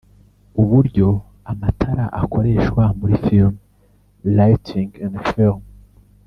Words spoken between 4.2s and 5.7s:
(Lighting in film)